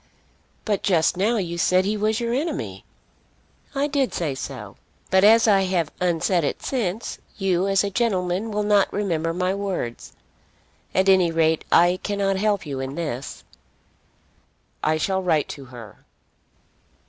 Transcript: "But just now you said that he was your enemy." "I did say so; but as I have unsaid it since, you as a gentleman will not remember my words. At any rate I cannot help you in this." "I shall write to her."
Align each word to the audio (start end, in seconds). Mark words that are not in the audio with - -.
"But 0.65 0.81
just 0.81 1.15
now 1.15 1.37
you 1.37 1.59
said 1.59 1.83
that 1.83 1.87
he 1.87 1.95
was 1.95 2.19
your 2.19 2.33
enemy." 2.33 2.85
"I 3.75 3.85
did 3.85 4.15
say 4.15 4.33
so; 4.33 4.77
but 5.11 5.23
as 5.23 5.47
I 5.47 5.61
have 5.65 5.91
unsaid 6.01 6.43
it 6.43 6.63
since, 6.63 7.19
you 7.37 7.67
as 7.67 7.83
a 7.83 7.91
gentleman 7.91 8.49
will 8.49 8.63
not 8.63 8.91
remember 8.91 9.31
my 9.31 9.53
words. 9.53 10.13
At 10.95 11.07
any 11.07 11.29
rate 11.29 11.65
I 11.71 11.99
cannot 12.01 12.37
help 12.37 12.65
you 12.65 12.79
in 12.79 12.95
this." 12.95 13.43
"I 14.83 14.97
shall 14.97 15.21
write 15.21 15.47
to 15.49 15.65
her." 15.65 15.99